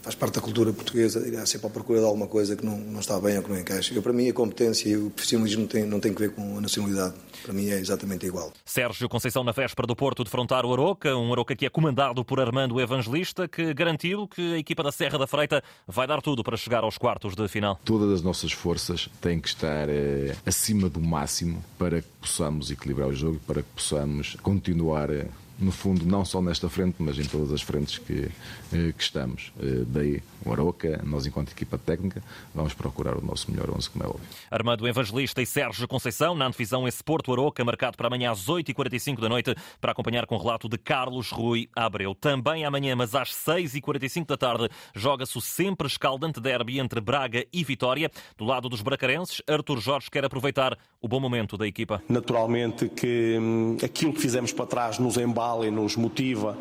faz 0.06 0.14
parte 0.14 0.34
da 0.34 0.40
cultura 0.40 0.72
portuguesa, 0.72 1.26
irá 1.26 1.44
sempre 1.44 1.66
à 1.66 1.70
procura 1.70 1.98
de 1.98 2.06
alguma 2.06 2.28
coisa 2.28 2.54
que 2.54 2.64
não, 2.64 2.78
não 2.78 3.00
está 3.00 3.18
bem 3.18 3.36
ou 3.38 3.42
que 3.42 3.50
não 3.50 3.58
encaixa. 3.58 3.92
Eu, 3.92 4.00
para 4.00 4.12
mim, 4.12 4.28
a 4.28 4.32
competência 4.32 4.88
e 4.88 4.96
o 4.96 5.10
profissionalismo 5.10 5.62
não 5.62 5.68
tem, 5.68 5.84
não 5.84 5.98
tem 5.98 6.14
que 6.14 6.20
ver 6.20 6.30
com 6.30 6.58
a 6.58 6.60
nacionalidade. 6.60 7.14
Para 7.42 7.52
mim 7.52 7.68
é 7.68 7.74
exatamente 7.74 8.24
igual. 8.24 8.52
Sérgio 8.64 9.08
Conceição 9.08 9.42
na 9.42 9.50
véspera 9.50 9.84
do 9.84 9.96
Porto 9.96 10.22
defrontar 10.22 10.64
o 10.64 10.72
Aroca, 10.72 11.16
um 11.16 11.32
Aroca 11.32 11.56
que 11.56 11.66
é 11.66 11.68
comandado 11.68 12.24
por 12.24 12.38
Armando 12.38 12.80
Evangelista, 12.80 13.48
que 13.48 13.74
garantiu 13.74 14.28
que 14.28 14.54
a 14.54 14.58
equipa 14.58 14.84
da 14.84 14.92
Serra 14.92 15.18
da 15.18 15.26
Freita 15.26 15.60
vai 15.88 16.06
dar 16.06 16.22
tudo 16.22 16.44
para 16.44 16.56
chegar 16.56 16.84
aos 16.84 16.96
quartos 16.96 17.34
de 17.34 17.48
final. 17.48 17.80
Todas 17.84 18.12
as 18.12 18.22
nossas 18.22 18.52
forças 18.52 19.10
têm 19.20 19.40
que 19.40 19.48
estar 19.48 19.88
eh, 19.88 20.36
acima 20.46 20.88
do 20.88 21.00
máximo 21.00 21.64
para 21.76 22.00
que 22.00 22.08
possamos 22.20 22.70
equilibrar 22.70 23.08
o 23.08 23.12
jogo, 23.12 23.40
para 23.44 23.60
que 23.60 23.68
possamos 23.74 24.36
continuar 24.40 25.10
eh, 25.10 25.26
no 25.58 25.72
fundo, 25.72 26.04
não 26.04 26.24
só 26.24 26.42
nesta 26.42 26.68
frente, 26.68 26.96
mas 26.98 27.18
em 27.18 27.24
todas 27.24 27.52
as 27.52 27.62
frentes 27.62 27.98
que, 27.98 28.30
eh, 28.72 28.92
que 28.92 29.02
estamos. 29.02 29.52
Eh, 29.60 29.84
daí, 29.86 30.22
o 30.44 30.52
Aroca, 30.52 31.00
nós, 31.04 31.26
enquanto 31.26 31.50
equipa 31.50 31.78
técnica, 31.78 32.22
vamos 32.54 32.74
procurar 32.74 33.16
o 33.16 33.24
nosso 33.24 33.50
melhor 33.50 33.70
11, 33.70 33.90
como 33.90 34.04
é 34.04 34.08
óbvio. 34.08 34.26
Armando 34.50 34.86
Evangelista 34.86 35.40
e 35.40 35.46
Sérgio 35.46 35.88
Conceição, 35.88 36.34
na 36.34 36.46
antevisão 36.46 36.86
esse 36.86 37.02
Porto 37.02 37.32
Aroca, 37.32 37.64
marcado 37.64 37.96
para 37.96 38.06
amanhã 38.06 38.30
às 38.30 38.46
8h45 38.46 39.20
da 39.20 39.28
noite, 39.28 39.54
para 39.80 39.92
acompanhar 39.92 40.26
com 40.26 40.36
o 40.36 40.38
relato 40.38 40.68
de 40.68 40.78
Carlos 40.78 41.30
Rui 41.30 41.68
Abreu. 41.74 42.14
Também 42.14 42.64
amanhã, 42.64 42.94
mas 42.94 43.14
às 43.14 43.30
6h45 43.30 44.26
da 44.26 44.36
tarde, 44.36 44.68
joga-se 44.94 45.38
o 45.38 45.40
sempre 45.40 45.86
escaldante 45.86 46.40
derby 46.40 46.78
entre 46.78 47.00
Braga 47.00 47.46
e 47.52 47.64
Vitória. 47.64 48.10
Do 48.36 48.44
lado 48.44 48.68
dos 48.68 48.82
bracarenses, 48.82 49.42
Artur 49.48 49.80
Jorge 49.80 50.10
quer 50.10 50.24
aproveitar 50.24 50.76
o 51.00 51.08
bom 51.08 51.20
momento 51.20 51.56
da 51.56 51.66
equipa. 51.66 52.02
Naturalmente 52.08 52.88
que 52.88 53.38
hum, 53.40 53.76
aquilo 53.82 54.12
que 54.12 54.20
fizemos 54.20 54.52
para 54.52 54.66
trás 54.66 54.98
nos 54.98 55.16
embala 55.46 55.66
e 55.66 55.70
nos 55.70 55.96
motiva 55.96 56.58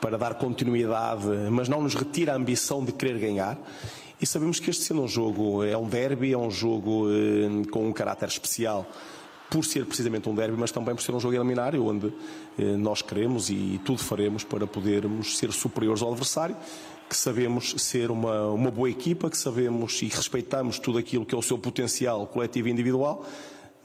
para 0.00 0.16
dar 0.16 0.34
continuidade, 0.34 1.26
mas 1.50 1.68
não 1.68 1.82
nos 1.82 1.94
retira 1.94 2.32
a 2.32 2.36
ambição 2.36 2.84
de 2.84 2.92
querer 2.92 3.18
ganhar. 3.18 3.58
E 4.20 4.26
sabemos 4.26 4.60
que 4.60 4.70
este 4.70 4.84
sendo 4.84 5.02
um 5.02 5.08
jogo, 5.08 5.64
é 5.64 5.76
um 5.76 5.88
derby, 5.88 6.32
é 6.32 6.38
um 6.38 6.50
jogo 6.50 7.06
eh, 7.10 7.68
com 7.70 7.88
um 7.88 7.92
caráter 7.92 8.28
especial, 8.28 8.86
por 9.50 9.64
ser 9.64 9.86
precisamente 9.86 10.28
um 10.28 10.34
derby, 10.34 10.56
mas 10.56 10.70
também 10.70 10.94
por 10.94 11.02
ser 11.02 11.12
um 11.12 11.20
jogo 11.20 11.34
eliminário, 11.34 11.84
onde 11.84 12.12
eh, 12.58 12.76
nós 12.76 13.02
queremos 13.02 13.50
e 13.50 13.80
tudo 13.84 13.98
faremos 13.98 14.44
para 14.44 14.66
podermos 14.66 15.36
ser 15.36 15.52
superiores 15.52 16.02
ao 16.02 16.10
adversário, 16.10 16.56
que 17.08 17.16
sabemos 17.16 17.74
ser 17.78 18.10
uma, 18.10 18.48
uma 18.50 18.70
boa 18.70 18.90
equipa, 18.90 19.30
que 19.30 19.38
sabemos 19.38 20.00
e 20.02 20.06
respeitamos 20.06 20.78
tudo 20.78 20.98
aquilo 20.98 21.24
que 21.24 21.34
é 21.34 21.38
o 21.38 21.42
seu 21.42 21.58
potencial 21.58 22.26
coletivo 22.26 22.68
e 22.68 22.70
individual 22.70 23.24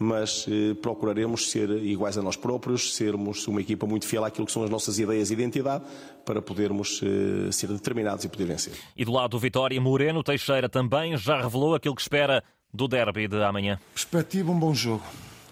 mas 0.03 0.45
eh, 0.49 0.73
procuraremos 0.81 1.49
ser 1.49 1.69
iguais 1.69 2.17
a 2.17 2.21
nós 2.21 2.35
próprios, 2.35 2.93
sermos 2.93 3.47
uma 3.47 3.61
equipa 3.61 3.87
muito 3.87 4.05
fiel 4.05 4.25
àquilo 4.25 4.45
que 4.45 4.51
são 4.51 4.63
as 4.63 4.69
nossas 4.69 4.99
ideias 4.99 5.29
e 5.29 5.33
identidade, 5.33 5.83
para 6.25 6.41
podermos 6.41 7.01
eh, 7.01 7.51
ser 7.51 7.67
determinados 7.67 8.25
e 8.25 8.29
poder 8.29 8.45
vencer. 8.45 8.73
E 8.97 9.05
do 9.05 9.13
lado 9.13 9.31
do 9.31 9.39
Vitória, 9.39 9.79
Moreno 9.79 10.21
Teixeira 10.21 10.67
também 10.67 11.15
já 11.15 11.41
revelou 11.41 11.73
aquilo 11.73 11.95
que 11.95 12.01
espera 12.01 12.43
do 12.73 12.87
derby 12.87 13.27
de 13.27 13.41
amanhã. 13.41 13.79
Perspectiva, 13.93 14.51
um 14.51 14.59
bom 14.59 14.73
jogo. 14.73 15.03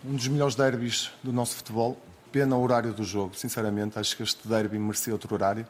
Um 0.03 0.15
dos 0.15 0.27
melhores 0.27 0.55
derbys 0.55 1.11
do 1.23 1.31
nosso 1.31 1.55
futebol. 1.55 1.97
Pena 2.31 2.55
o 2.55 2.61
horário 2.61 2.93
do 2.93 3.03
jogo, 3.03 3.35
sinceramente. 3.35 3.97
Acho 3.97 4.17
que 4.17 4.23
este 4.23 4.47
derby 4.47 4.77
merecia 4.77 5.13
outro 5.13 5.33
horário 5.33 5.65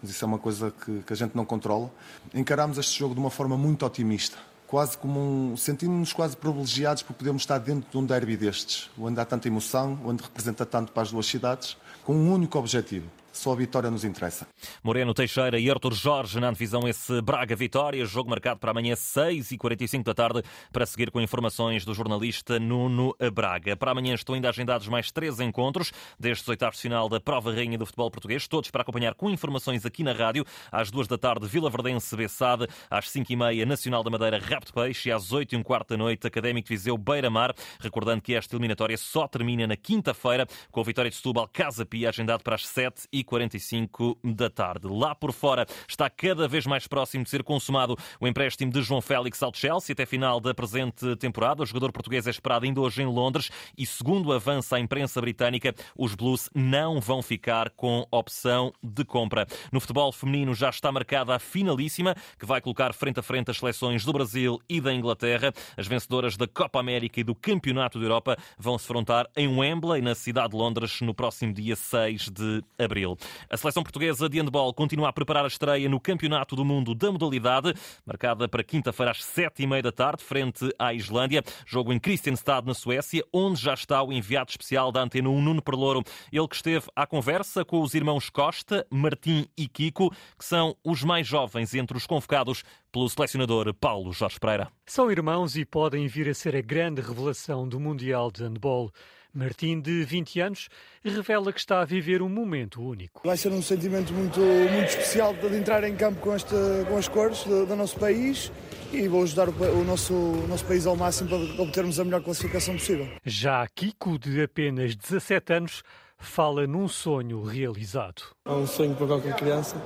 mas 0.00 0.10
isso 0.10 0.24
é 0.24 0.26
uma 0.26 0.38
coisa 0.38 0.72
que, 0.84 1.00
que, 1.02 1.12
a 1.12 1.16
gente 1.16 1.36
não 1.36 1.44
controla. 1.44 1.88
Encaramos 2.34 2.76
este 2.76 2.98
jogo 2.98 3.14
de 3.14 3.20
uma 3.20 3.30
forma 3.30 3.56
muito 3.56 3.86
otimista 3.86 4.36
quase 4.72 4.96
como 4.96 5.20
um. 5.20 5.54
sentindo-nos 5.54 6.14
quase 6.14 6.34
privilegiados 6.34 7.02
por 7.02 7.12
podermos 7.12 7.42
estar 7.42 7.58
dentro 7.58 7.90
de 7.90 7.98
um 7.98 8.06
derby 8.06 8.38
destes, 8.38 8.88
onde 8.98 9.20
há 9.20 9.24
tanta 9.26 9.46
emoção, 9.46 10.00
onde 10.02 10.22
representa 10.22 10.64
tanto 10.64 10.92
para 10.92 11.02
as 11.02 11.10
duas 11.10 11.26
cidades, 11.26 11.76
com 12.02 12.14
um 12.14 12.32
único 12.32 12.58
objetivo: 12.58 13.04
só 13.32 13.52
a 13.52 13.56
vitória 13.56 13.90
nos 13.90 14.04
interessa. 14.04 14.46
Moreno 14.82 15.14
Teixeira 15.14 15.58
e 15.58 15.70
Arthur 15.70 15.94
Jorge 15.94 16.38
na 16.38 16.50
divisão 16.52 16.86
esse 16.86 17.20
Braga-Vitória, 17.22 18.04
jogo 18.04 18.30
marcado 18.30 18.60
para 18.60 18.70
amanhã 18.70 18.94
6h45 18.94 20.02
da 20.04 20.14
tarde, 20.14 20.42
para 20.70 20.86
seguir 20.86 21.10
com 21.10 21.20
informações 21.20 21.84
do 21.84 21.94
jornalista 21.94 22.60
Nuno 22.60 23.16
Braga. 23.32 23.76
Para 23.76 23.92
amanhã 23.92 24.14
estão 24.14 24.34
ainda 24.34 24.48
agendados 24.48 24.86
mais 24.88 25.10
três 25.10 25.40
encontros 25.40 25.92
destes 26.18 26.46
oitavos 26.48 26.76
de 26.76 26.82
final 26.82 27.08
da 27.08 27.18
Prova 27.18 27.52
Rainha 27.52 27.78
do 27.78 27.86
Futebol 27.86 28.10
Português, 28.10 28.46
todos 28.46 28.70
para 28.70 28.82
acompanhar 28.82 29.14
com 29.14 29.30
informações 29.30 29.86
aqui 29.86 30.02
na 30.02 30.12
rádio, 30.12 30.44
às 30.70 30.90
duas 30.90 31.08
da 31.08 31.16
tarde 31.16 31.46
Vila 31.46 31.70
Verdense 31.70 32.14
Bessade, 32.14 32.66
às 32.90 33.10
cinco 33.10 33.32
e 33.32 33.36
meia 33.36 33.64
Nacional 33.64 34.02
da 34.02 34.10
Madeira 34.10 34.38
Rapto 34.38 34.72
Peixe 34.72 35.08
e 35.08 35.12
às 35.12 35.32
oito 35.32 35.54
e 35.54 35.56
um 35.56 35.62
quarto 35.62 35.90
da 35.90 35.96
noite 35.96 36.26
Académico 36.26 36.68
de 36.68 36.74
Viseu 36.74 36.98
Beira-Mar, 36.98 37.54
recordando 37.80 38.20
que 38.20 38.34
esta 38.34 38.54
eliminatória 38.54 38.96
só 38.98 39.26
termina 39.26 39.66
na 39.66 39.76
quinta-feira 39.76 40.46
com 40.70 40.80
a 40.80 40.84
vitória 40.84 41.10
de 41.10 41.16
Setúbal 41.16 41.48
Casa 41.48 41.86
Pia 41.86 42.08
agendado 42.08 42.42
para 42.42 42.54
as 42.54 42.66
sete 42.66 43.02
e 43.12 43.21
45 43.24 44.18
da 44.22 44.50
tarde. 44.50 44.86
Lá 44.88 45.14
por 45.14 45.32
fora 45.32 45.66
está 45.88 46.08
cada 46.08 46.46
vez 46.48 46.66
mais 46.66 46.86
próximo 46.86 47.24
de 47.24 47.30
ser 47.30 47.42
consumado 47.42 47.96
o 48.20 48.26
empréstimo 48.26 48.72
de 48.72 48.82
João 48.82 49.00
Félix 49.00 49.42
ao 49.42 49.52
Chelsea 49.54 49.92
até 49.92 50.06
final 50.06 50.40
da 50.40 50.54
presente 50.54 51.16
temporada. 51.16 51.62
O 51.62 51.66
jogador 51.66 51.92
português 51.92 52.26
é 52.26 52.30
esperado 52.30 52.64
ainda 52.64 52.80
hoje 52.80 53.02
em 53.02 53.06
Londres 53.06 53.50
e, 53.76 53.86
segundo 53.86 54.32
avança 54.32 54.76
a 54.76 54.80
imprensa 54.80 55.20
britânica, 55.20 55.74
os 55.96 56.14
Blues 56.14 56.48
não 56.54 57.00
vão 57.00 57.22
ficar 57.22 57.70
com 57.70 58.06
opção 58.10 58.72
de 58.82 59.04
compra. 59.04 59.46
No 59.70 59.80
futebol 59.80 60.12
feminino 60.12 60.54
já 60.54 60.70
está 60.70 60.90
marcada 60.90 61.34
a 61.34 61.38
finalíssima, 61.38 62.14
que 62.38 62.46
vai 62.46 62.60
colocar 62.60 62.92
frente 62.92 63.20
a 63.20 63.22
frente 63.22 63.50
as 63.50 63.58
seleções 63.58 64.04
do 64.04 64.12
Brasil 64.12 64.60
e 64.68 64.80
da 64.80 64.92
Inglaterra. 64.92 65.52
As 65.76 65.86
vencedoras 65.86 66.36
da 66.36 66.46
Copa 66.46 66.80
América 66.80 67.20
e 67.20 67.24
do 67.24 67.34
Campeonato 67.34 67.98
da 67.98 68.04
Europa 68.04 68.36
vão 68.58 68.78
se 68.78 68.86
frontar 68.86 69.28
em 69.36 69.48
Wembley, 69.48 70.02
na 70.02 70.14
cidade 70.14 70.50
de 70.50 70.56
Londres, 70.56 71.00
no 71.00 71.14
próximo 71.14 71.52
dia 71.52 71.76
6 71.76 72.28
de 72.30 72.62
abril. 72.78 73.11
A 73.48 73.56
seleção 73.56 73.82
portuguesa 73.82 74.28
de 74.28 74.38
handball 74.38 74.72
continua 74.74 75.08
a 75.08 75.12
preparar 75.12 75.44
a 75.44 75.48
estreia 75.48 75.88
no 75.88 76.00
Campeonato 76.00 76.56
do 76.56 76.64
Mundo 76.64 76.94
da 76.94 77.10
modalidade, 77.10 77.74
marcada 78.04 78.48
para 78.48 78.62
quinta-feira 78.64 79.10
às 79.10 79.24
sete 79.24 79.62
e 79.62 79.66
meia 79.66 79.82
da 79.82 79.92
tarde, 79.92 80.22
frente 80.22 80.68
à 80.78 80.92
Islândia. 80.92 81.42
Jogo 81.66 81.92
em 81.92 81.98
Kristianstad, 81.98 82.66
na 82.66 82.74
Suécia, 82.74 83.24
onde 83.32 83.60
já 83.60 83.74
está 83.74 84.02
o 84.02 84.12
enviado 84.12 84.50
especial 84.50 84.90
da 84.92 85.02
Antena 85.02 85.28
1, 85.28 85.42
Nuno 85.42 85.62
Perlouro. 85.62 86.02
Ele 86.32 86.48
que 86.48 86.56
esteve 86.56 86.86
à 86.94 87.06
conversa 87.06 87.64
com 87.64 87.80
os 87.80 87.94
irmãos 87.94 88.30
Costa, 88.30 88.86
Martim 88.90 89.46
e 89.56 89.68
Kiko, 89.68 90.10
que 90.38 90.44
são 90.44 90.76
os 90.84 91.02
mais 91.02 91.26
jovens 91.26 91.74
entre 91.74 91.96
os 91.96 92.06
convocados 92.06 92.62
pelo 92.90 93.08
selecionador 93.08 93.72
Paulo 93.74 94.12
Jorge 94.12 94.38
Pereira. 94.38 94.70
São 94.86 95.10
irmãos 95.10 95.56
e 95.56 95.64
podem 95.64 96.06
vir 96.06 96.28
a 96.28 96.34
ser 96.34 96.54
a 96.54 96.60
grande 96.60 97.00
revelação 97.00 97.66
do 97.66 97.80
Mundial 97.80 98.30
de 98.30 98.44
Handball. 98.44 98.92
Martim, 99.34 99.80
de 99.80 100.04
20 100.04 100.40
anos, 100.40 100.68
revela 101.04 101.52
que 101.52 101.58
está 101.58 101.80
a 101.80 101.84
viver 101.84 102.22
um 102.22 102.28
momento 102.28 102.82
único. 102.82 103.22
Vai 103.24 103.36
ser 103.36 103.50
um 103.50 103.62
sentimento 103.62 104.12
muito, 104.12 104.40
muito 104.40 104.88
especial 104.88 105.34
de 105.34 105.56
entrar 105.56 105.84
em 105.84 105.96
campo 105.96 106.20
com, 106.20 106.34
esta, 106.34 106.56
com 106.88 106.96
as 106.96 107.08
cores 107.08 107.44
do, 107.44 107.66
do 107.66 107.76
nosso 107.76 107.98
país 107.98 108.52
e 108.92 109.08
vou 109.08 109.22
ajudar 109.22 109.48
o, 109.48 109.52
o, 109.52 109.84
nosso, 109.84 110.14
o 110.14 110.46
nosso 110.48 110.64
país 110.64 110.86
ao 110.86 110.96
máximo 110.96 111.28
para 111.28 111.62
obtermos 111.62 111.98
a 111.98 112.04
melhor 112.04 112.22
classificação 112.22 112.74
possível. 112.74 113.08
Já 113.24 113.66
Kiko, 113.68 114.18
de 114.18 114.42
apenas 114.42 114.94
17 114.94 115.52
anos, 115.52 115.82
fala 116.18 116.66
num 116.66 116.88
sonho 116.88 117.42
realizado. 117.42 118.22
É 118.44 118.50
um 118.50 118.66
sonho 118.66 118.94
para 118.94 119.06
qualquer 119.06 119.34
criança, 119.34 119.76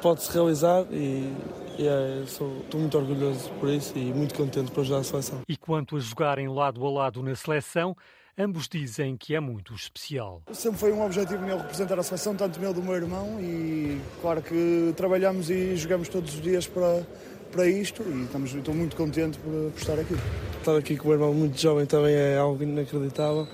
pode-se 0.00 0.32
realizar 0.32 0.86
e 0.90 1.32
e 1.78 1.86
é, 1.86 2.24
sou, 2.26 2.58
estou 2.60 2.80
muito 2.80 2.98
orgulhoso 2.98 3.50
por 3.58 3.68
isso 3.68 3.96
e 3.96 4.12
muito 4.12 4.34
contente 4.34 4.70
por 4.70 4.80
ajudar 4.80 4.98
a 4.98 5.04
seleção. 5.04 5.40
E 5.48 5.56
quanto 5.56 5.96
a 5.96 6.00
jogarem 6.00 6.48
lado 6.48 6.84
a 6.86 6.90
lado 6.90 7.22
na 7.22 7.34
seleção, 7.34 7.96
ambos 8.38 8.68
dizem 8.68 9.16
que 9.16 9.34
é 9.34 9.40
muito 9.40 9.74
especial. 9.74 10.42
Sempre 10.52 10.78
foi 10.78 10.92
um 10.92 11.04
objetivo 11.04 11.44
meu 11.44 11.58
representar 11.58 11.98
a 11.98 12.02
seleção, 12.02 12.34
tanto 12.34 12.58
meu 12.60 12.72
do 12.72 12.82
meu 12.82 12.94
irmão, 12.94 13.40
e 13.40 14.00
claro 14.20 14.42
que 14.42 14.92
trabalhamos 14.96 15.50
e 15.50 15.76
jogamos 15.76 16.08
todos 16.08 16.34
os 16.34 16.40
dias 16.40 16.66
para, 16.66 17.06
para 17.50 17.66
isto 17.66 18.02
e 18.02 18.24
estamos, 18.24 18.54
estou 18.54 18.74
muito 18.74 18.96
contente 18.96 19.38
por, 19.38 19.70
por 19.70 19.80
estar 19.80 19.98
aqui. 19.98 20.14
Estar 20.58 20.76
aqui 20.76 20.96
com 20.96 21.04
o 21.04 21.06
meu 21.08 21.14
irmão 21.14 21.34
muito 21.34 21.60
jovem 21.60 21.86
também 21.86 22.14
é 22.14 22.38
algo 22.38 22.62
inacreditável. 22.62 23.46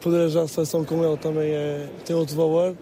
Poder 0.00 0.26
ajudar 0.26 0.42
a 0.42 0.48
seleção 0.48 0.84
com 0.84 1.04
ele 1.04 1.16
também 1.16 1.50
é, 1.50 1.88
tem 2.04 2.14
outro 2.14 2.36
valor 2.36 2.76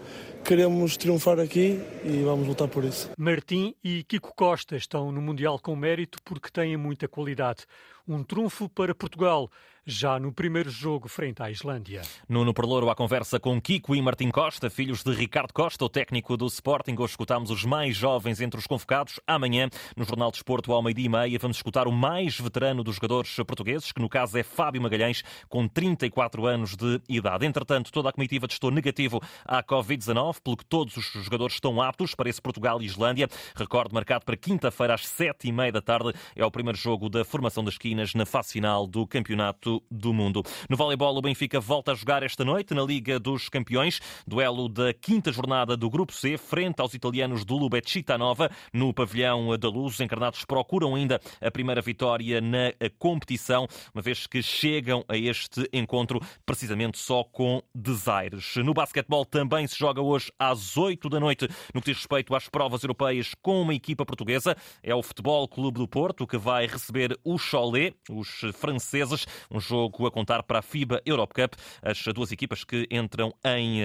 queremos 0.44 0.98
triunfar 0.98 1.40
aqui 1.40 1.80
e 2.04 2.22
vamos 2.22 2.46
lutar 2.46 2.68
por 2.68 2.84
isso. 2.84 3.10
Martim 3.16 3.74
e 3.82 4.04
Kiko 4.04 4.34
Costa 4.36 4.76
estão 4.76 5.10
no 5.10 5.22
Mundial 5.22 5.58
com 5.58 5.74
mérito 5.74 6.18
porque 6.22 6.50
têm 6.50 6.76
muita 6.76 7.08
qualidade. 7.08 7.64
Um 8.06 8.22
trunfo 8.22 8.68
para 8.68 8.94
Portugal 8.94 9.50
já 9.86 10.18
no 10.18 10.32
primeiro 10.32 10.70
jogo 10.70 11.08
frente 11.08 11.42
à 11.42 11.50
Islândia. 11.50 12.02
Nuno 12.28 12.54
Perlouro 12.54 12.88
à 12.88 12.94
conversa 12.94 13.38
com 13.38 13.60
Kiko 13.60 13.94
e 13.94 14.00
Martim 14.00 14.30
Costa, 14.30 14.70
filhos 14.70 15.02
de 15.02 15.12
Ricardo 15.12 15.52
Costa, 15.52 15.84
o 15.84 15.88
técnico 15.88 16.36
do 16.36 16.46
Sporting. 16.46 16.94
Hoje 16.98 17.12
escutamos 17.12 17.50
os 17.50 17.64
mais 17.64 17.94
jovens 17.94 18.40
entre 18.40 18.58
os 18.58 18.66
convocados. 18.66 19.20
Amanhã, 19.26 19.68
no 19.96 20.04
Jornal 20.04 20.30
de 20.30 20.38
Esporto, 20.38 20.72
ao 20.72 20.82
meio-dia 20.82 21.04
e 21.04 21.08
meia, 21.08 21.38
vamos 21.38 21.58
escutar 21.58 21.86
o 21.86 21.92
mais 21.92 22.38
veterano 22.38 22.82
dos 22.82 22.96
jogadores 22.96 23.34
portugueses, 23.46 23.92
que 23.92 24.00
no 24.00 24.08
caso 24.08 24.38
é 24.38 24.42
Fábio 24.42 24.80
Magalhães, 24.80 25.22
com 25.48 25.68
34 25.68 26.46
anos 26.46 26.76
de 26.76 27.00
idade. 27.08 27.44
Entretanto, 27.44 27.92
toda 27.92 28.08
a 28.08 28.12
comitiva 28.12 28.48
testou 28.48 28.70
negativo 28.70 29.20
à 29.44 29.62
Covid-19. 29.62 30.04
19, 30.04 30.40
pelo 30.40 30.56
que 30.56 30.64
todos 30.64 30.96
os 30.96 31.04
jogadores 31.04 31.56
estão 31.56 31.80
aptos 31.80 32.14
para 32.14 32.28
esse 32.28 32.40
Portugal 32.40 32.80
e 32.80 32.86
Islândia. 32.86 33.28
Recorde 33.54 33.92
marcado 33.92 34.24
para 34.24 34.36
quinta-feira 34.36 34.94
às 34.94 35.06
sete 35.06 35.48
e 35.48 35.52
meia 35.52 35.72
da 35.72 35.82
tarde. 35.82 36.12
É 36.34 36.44
o 36.44 36.50
primeiro 36.50 36.78
jogo 36.78 37.08
da 37.08 37.24
formação 37.24 37.64
das 37.64 37.76
esquinas 37.94 38.14
na 38.14 38.26
fase 38.26 38.52
final 38.52 38.86
do 38.86 39.06
Campeonato 39.06 39.82
do 39.90 40.12
Mundo. 40.12 40.42
No 40.68 40.76
voleibol, 40.76 41.16
o 41.16 41.22
Benfica 41.22 41.60
volta 41.60 41.92
a 41.92 41.94
jogar 41.94 42.22
esta 42.22 42.44
noite 42.44 42.74
na 42.74 42.82
Liga 42.82 43.20
dos 43.20 43.48
Campeões. 43.48 44.00
Duelo 44.26 44.68
da 44.68 44.92
quinta 44.92 45.30
jornada 45.30 45.76
do 45.76 45.88
Grupo 45.88 46.12
C, 46.12 46.36
frente 46.36 46.80
aos 46.80 46.94
italianos 46.94 47.44
do 47.44 47.56
Lubecita 47.56 48.18
Nova, 48.18 48.50
no 48.72 48.92
pavilhão 48.92 49.56
da 49.56 49.68
Luz. 49.68 49.94
Os 49.94 50.00
encarnados 50.00 50.44
procuram 50.44 50.94
ainda 50.94 51.20
a 51.40 51.50
primeira 51.50 51.80
vitória 51.80 52.40
na 52.40 52.72
competição, 52.98 53.68
uma 53.94 54.02
vez 54.02 54.26
que 54.26 54.42
chegam 54.42 55.04
a 55.08 55.16
este 55.16 55.68
encontro 55.72 56.20
precisamente 56.44 56.98
só 56.98 57.22
com 57.22 57.62
desaires. 57.74 58.56
No 58.56 58.74
basquetebol 58.74 59.24
também 59.24 59.66
se 59.66 59.78
joga 59.78 60.00
hoje 60.00 60.32
às 60.38 60.76
8 60.76 61.08
da 61.08 61.20
noite 61.20 61.46
no 61.72 61.80
que 61.80 61.90
diz 61.90 61.98
respeito 61.98 62.34
às 62.34 62.48
provas 62.48 62.82
europeias 62.82 63.34
com 63.40 63.60
uma 63.62 63.74
equipa 63.74 64.04
portuguesa. 64.04 64.56
É 64.82 64.94
o 64.94 65.02
Futebol 65.02 65.46
Clube 65.46 65.78
do 65.78 65.86
Porto 65.86 66.26
que 66.26 66.38
vai 66.38 66.66
receber 66.66 67.16
o 67.22 67.38
Cholet, 67.38 67.83
os 68.10 68.28
franceses, 68.54 69.26
um 69.50 69.60
jogo 69.60 70.06
a 70.06 70.10
contar 70.10 70.42
para 70.42 70.60
a 70.60 70.62
FIBA 70.62 71.02
Europe 71.04 71.34
Cup. 71.34 71.54
As 71.82 72.02
duas 72.14 72.30
equipas 72.32 72.64
que 72.64 72.86
entram, 72.90 73.32
em, 73.44 73.80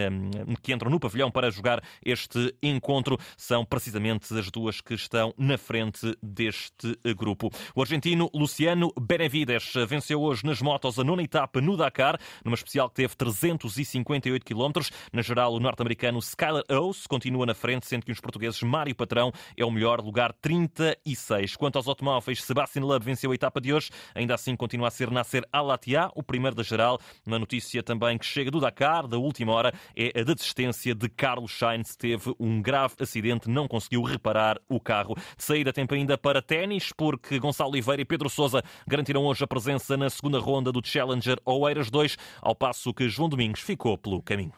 que 0.61 0.73
entram 0.73 0.91
no 0.91 0.99
pavilhão 0.99 1.31
para 1.31 1.49
jogar 1.49 1.81
este 2.03 2.55
encontro 2.61 3.17
são 3.37 3.65
precisamente 3.65 4.33
as 4.37 4.51
duas 4.51 4.81
que 4.81 4.93
estão 4.93 5.33
na 5.37 5.57
frente 5.57 6.15
deste 6.21 6.97
grupo. 7.17 7.49
O 7.75 7.81
argentino 7.81 8.29
Luciano 8.33 8.91
Benavides 8.99 9.73
venceu 9.87 10.21
hoje 10.21 10.45
nas 10.45 10.61
motos 10.61 10.99
a 10.99 11.03
nona 11.03 11.23
etapa 11.23 11.61
no 11.61 11.75
Dakar, 11.75 12.19
numa 12.43 12.55
especial 12.55 12.89
que 12.89 12.95
teve 12.95 13.15
358 13.15 14.45
km. 14.45 14.81
Na 15.11 15.21
geral, 15.21 15.53
o 15.53 15.59
norte-americano 15.59 16.19
Skyler 16.19 16.63
Oates 16.69 17.07
continua 17.07 17.45
na 17.45 17.53
frente, 17.53 17.87
sendo 17.87 18.05
que 18.05 18.11
os 18.11 18.19
portugueses 18.19 18.61
Mário 18.61 18.95
Patrão 18.95 19.31
é 19.55 19.65
o 19.65 19.71
melhor, 19.71 20.01
lugar 20.01 20.33
36. 20.41 21.55
Quanto 21.55 21.77
aos 21.77 21.87
automóveis, 21.87 22.43
Sebastian 22.43 22.83
Loeb 22.83 23.03
venceu 23.03 23.31
a 23.31 23.35
etapa 23.35 23.59
de 23.59 23.73
hoje, 23.73 23.88
ainda 24.13 24.35
assim 24.35 24.55
continua 24.55 24.87
a 24.87 24.91
ser 24.91 25.11
Nasser 25.11 25.43
Al-Attiyah, 25.51 26.11
o 26.15 26.23
primeiro 26.23 26.55
da 26.55 26.63
geral. 26.63 26.99
Uma 27.25 27.39
notícia 27.39 27.81
também 27.83 28.17
que 28.17 28.25
chega 28.25 28.51
do 28.51 28.59
Dakar, 28.59 29.07
da 29.07 29.17
última 29.17 29.53
hora, 29.53 29.73
é 29.95 30.19
a 30.19 30.23
desistência 30.23 30.93
de 30.95 31.09
Carlos 31.09 31.57
Sainz. 31.57 31.95
Teve 31.95 32.33
um 32.39 32.61
grave 32.61 32.95
acidente, 32.99 33.49
não 33.49 33.67
conseguiu 33.67 34.01
reparar 34.03 34.59
o 34.67 34.79
carro. 34.79 35.15
De 35.37 35.43
saída, 35.43 35.73
tempo 35.73 35.93
ainda 35.93 36.17
para 36.17 36.41
ténis, 36.41 36.91
porque 36.95 37.39
Gonçalo 37.39 37.71
Oliveira 37.71 38.01
e 38.01 38.05
Pedro 38.05 38.29
Sousa 38.29 38.63
garantiram 38.87 39.25
hoje 39.25 39.43
a 39.43 39.47
presença 39.47 39.95
na 39.97 40.09
segunda 40.09 40.39
ronda 40.39 40.71
do 40.71 40.85
Challenger 40.85 41.37
Oeiras 41.45 41.89
2, 41.89 42.17
ao 42.41 42.55
passo 42.55 42.93
que 42.93 43.09
João 43.09 43.29
Domingos 43.29 43.61
ficou 43.61 43.97
pelo 43.97 44.21
caminho. 44.21 44.53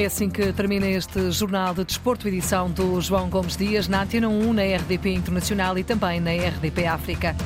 É 0.00 0.06
assim 0.06 0.30
que 0.30 0.50
termina 0.54 0.86
este 0.86 1.30
Jornal 1.30 1.74
de 1.74 1.84
Desporto, 1.84 2.26
edição 2.26 2.70
do 2.70 2.98
João 3.02 3.28
Gomes 3.28 3.54
Dias, 3.54 3.86
na 3.86 4.02
Antena 4.02 4.30
1, 4.30 4.52
na 4.54 4.62
RDP 4.62 5.12
Internacional 5.12 5.76
e 5.76 5.84
também 5.84 6.18
na 6.18 6.30
RDP 6.30 6.86
África. 6.86 7.36